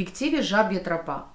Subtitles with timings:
[0.00, 1.26] объективе «Жабья тропа».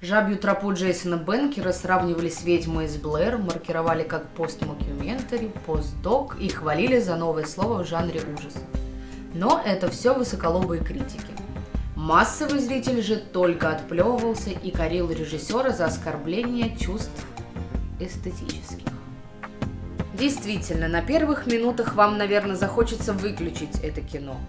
[0.00, 6.98] Жабью тропу Джейсона Бенкера сравнивали с ведьмой из Блэр, маркировали как пост-мокюментари, постдок и хвалили
[6.98, 8.64] за новое слово в жанре ужасов.
[9.34, 11.32] Но это все высоколобые критики.
[11.94, 17.24] Массовый зритель же только отплевывался и корил режиссера за оскорбление чувств
[18.00, 18.88] эстетических.
[20.14, 24.40] Действительно, на первых минутах вам, наверное, захочется выключить это кино.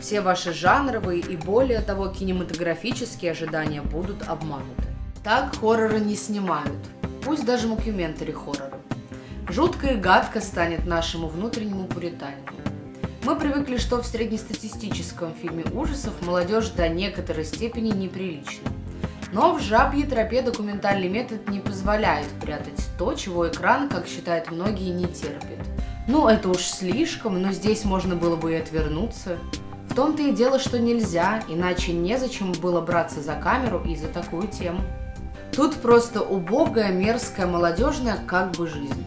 [0.00, 4.84] Все ваши жанровые и более того кинематографические ожидания будут обмануты.
[5.24, 6.78] Так хорроры не снимают,
[7.24, 8.76] пусть даже мокюментари хорроры.
[9.48, 12.52] Жутко и гадко станет нашему внутреннему пуританину.
[13.24, 18.68] Мы привыкли, что в среднестатистическом фильме ужасов молодежь до некоторой степени неприлична.
[19.32, 24.90] Но в «Жабьей тропе» документальный метод не позволяет прятать то, чего экран, как считают многие,
[24.90, 25.58] не терпит.
[26.06, 29.38] Ну, это уж слишком, но здесь можно было бы и отвернуться.
[29.96, 34.82] Том-то и дело, что нельзя, иначе незачем было браться за камеру и за такую тему.
[35.52, 39.06] Тут просто убогая, мерзкая, молодежная как бы жизнь.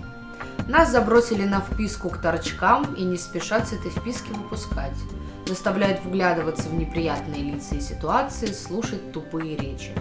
[0.67, 4.97] Нас забросили на вписку к торчкам и не спешат с этой вписки выпускать.
[5.45, 9.91] Заставляют вглядываться в неприятные лица и ситуации, слушать тупые речи.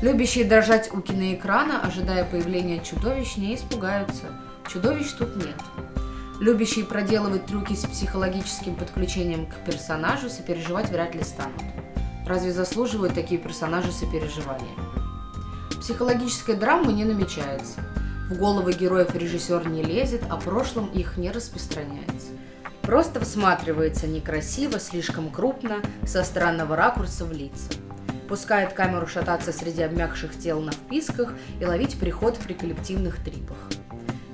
[0.00, 4.26] Любящие дрожать у киноэкрана, ожидая появления чудовищ, не испугаются.
[4.68, 5.56] Чудовищ тут нет.
[6.40, 11.62] Любящие проделывать трюки с психологическим подключением к персонажу сопереживать вряд ли станут.
[12.26, 14.74] Разве заслуживают такие персонажи сопереживания?
[15.80, 17.80] Психологическая драма не намечается.
[18.28, 22.32] В головы героев режиссер не лезет, а прошлом их не распространяется.
[22.82, 27.70] Просто всматривается некрасиво, слишком крупно, со странного ракурса в лица.
[28.28, 33.56] Пускает камеру шататься среди обмякших тел на вписках и ловить приход при коллективных трипах.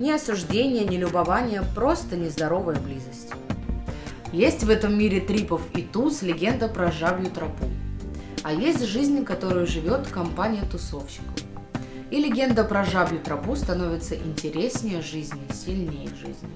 [0.00, 3.32] Ни осуждения, ни любования, просто нездоровая близость.
[4.32, 7.66] Есть в этом мире трипов и туз легенда про жабью тропу.
[8.42, 11.34] А есть жизнь, которую живет компания тусовщиков.
[12.10, 16.48] И легенда про жабью тропу становится интереснее жизни, сильнее жизни.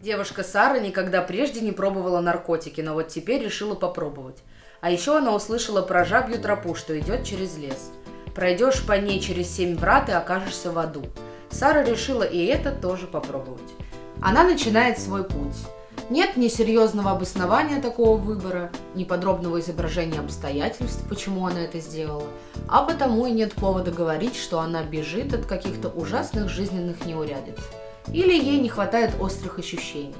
[0.00, 4.38] Девушка Сара никогда прежде не пробовала наркотики, но вот теперь решила попробовать.
[4.80, 7.90] А еще она услышала про жабью тропу, что идет через лес.
[8.34, 11.04] Пройдешь по ней через семь врат и окажешься в аду.
[11.50, 13.72] Сара решила и это тоже попробовать.
[14.20, 15.56] Она начинает свой путь.
[16.08, 22.28] Нет ни серьезного обоснования такого выбора, ни подробного изображения обстоятельств, почему она это сделала,
[22.68, 27.58] а потому и нет повода говорить, что она бежит от каких-то ужасных жизненных неурядиц.
[28.12, 30.14] Или ей не хватает острых ощущений.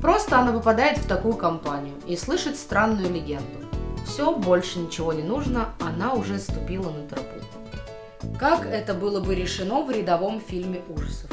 [0.00, 3.58] Просто она попадает в такую компанию и слышит странную легенду.
[4.06, 7.44] Все, больше ничего не нужно, она уже ступила на тропу.
[8.38, 11.30] Как это было бы решено в рядовом фильме ужасов?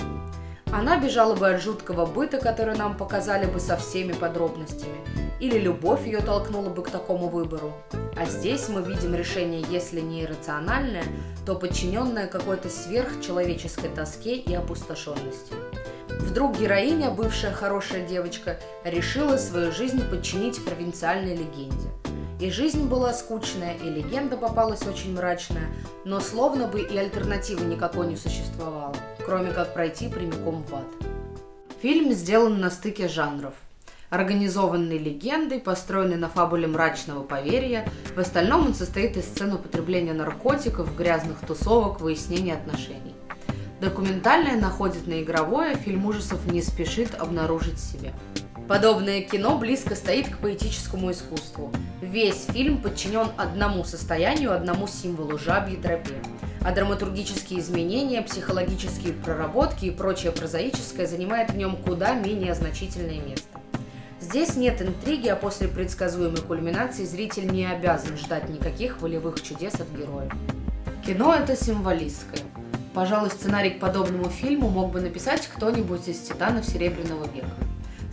[0.72, 4.98] Она бежала бы от жуткого быта, который нам показали бы со всеми подробностями.
[5.40, 7.74] Или любовь ее толкнула бы к такому выбору.
[8.18, 11.04] А здесь мы видим решение, если не иррациональное,
[11.46, 15.54] то подчиненное какой-то сверхчеловеческой тоске и опустошенности.
[16.20, 21.90] Вдруг героиня, бывшая хорошая девочка, решила свою жизнь подчинить провинциальной легенде.
[22.40, 25.68] И жизнь была скучная, и легенда попалась очень мрачная,
[26.04, 30.86] но словно бы и альтернативы никакой не существовало кроме как пройти прямиком в ад.
[31.82, 33.54] Фильм сделан на стыке жанров.
[34.10, 40.96] Организованный легендой, построенный на фабуле мрачного поверья, в остальном он состоит из сцен употребления наркотиков,
[40.96, 43.16] грязных тусовок, выяснения отношений.
[43.82, 48.14] Документальное находит на игровое, фильм ужасов не спешит обнаружить себя.
[48.68, 51.72] Подобное кино близко стоит к поэтическому искусству.
[52.02, 56.16] Весь фильм подчинен одному состоянию, одному символу– жабьей тропе
[56.66, 63.60] а драматургические изменения, психологические проработки и прочее прозаическое занимает в нем куда менее значительное место.
[64.20, 69.88] Здесь нет интриги, а после предсказуемой кульминации зритель не обязан ждать никаких волевых чудес от
[69.92, 70.32] героя.
[71.06, 72.42] Кино это символистское.
[72.96, 77.65] Пожалуй, сценарий к подобному фильму мог бы написать кто-нибудь из титанов Серебряного века.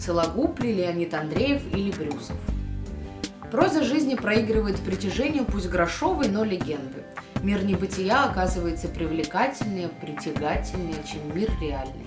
[0.05, 2.37] Сологуб ли, Леонид Андреев или Брюсов.
[3.53, 7.05] Проза жизни проигрывает притяжению, пусть грошовой, но легенды.
[7.43, 12.07] Мир небытия оказывается привлекательнее, притягательнее, чем мир реальный.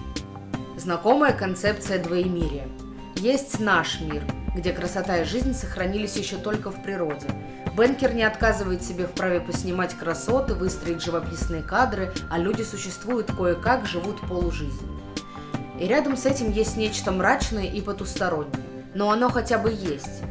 [0.75, 2.67] Знакомая концепция двоемирия.
[3.15, 7.27] Есть наш мир, где красота и жизнь сохранились еще только в природе.
[7.77, 13.85] Бенкер не отказывает себе в праве поснимать красоты, выстроить живописные кадры, а люди существуют кое-как,
[13.85, 14.94] живут полужизнью.
[15.79, 18.63] И рядом с этим есть нечто мрачное и потустороннее.
[18.93, 20.21] Но оно хотя бы есть.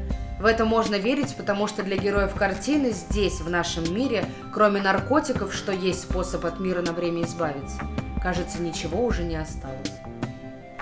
[0.41, 5.55] В это можно верить, потому что для героев картины здесь, в нашем мире, кроме наркотиков,
[5.55, 7.79] что есть способ от мира на время избавиться,
[8.23, 9.93] кажется, ничего уже не осталось.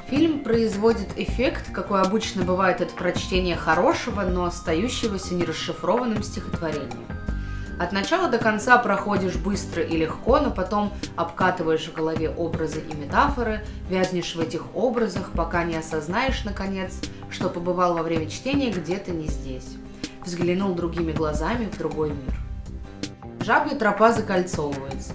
[0.08, 7.21] Фильм производит эффект, какой обычно бывает от прочтения хорошего, но остающегося нерасшифрованным стихотворения.
[7.78, 12.94] От начала до конца проходишь быстро и легко, но потом обкатываешь в голове образы и
[12.94, 19.10] метафоры, вязнешь в этих образах, пока не осознаешь, наконец, что побывал во время чтения где-то
[19.10, 19.76] не здесь.
[20.24, 22.36] Взглянул другими глазами в другой мир.
[23.44, 25.14] Жабья тропа закольцовывается.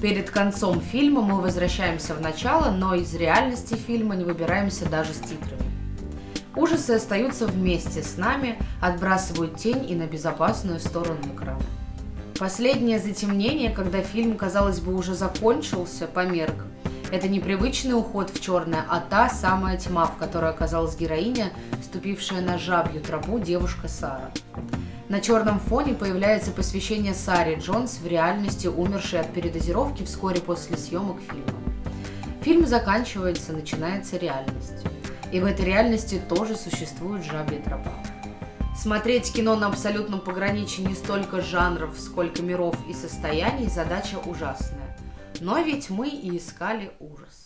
[0.00, 5.18] Перед концом фильма мы возвращаемся в начало, но из реальности фильма не выбираемся даже с
[5.18, 5.64] титрами.
[6.54, 11.62] Ужасы остаются вместе с нами, отбрасывают тень и на безопасную сторону экрана.
[12.38, 16.66] Последнее затемнение, когда фильм, казалось бы, уже закончился, померк.
[17.12, 21.50] Это непривычный уход в черное, а та самая тьма, в которой оказалась героиня,
[21.80, 24.32] ступившая на жабью тропу девушка Сара.
[25.08, 31.20] На черном фоне появляется посвящение Саре Джонс в реальности, умершей от передозировки вскоре после съемок
[31.20, 31.60] фильма.
[32.42, 34.84] Фильм заканчивается, начинается реальность.
[35.30, 37.92] И в этой реальности тоже существует жабья тропа.
[38.84, 44.94] Смотреть кино на абсолютном пограничье не столько жанров, сколько миров и состояний– задача ужасная.
[45.40, 47.43] Но ведь мы и искали ужас.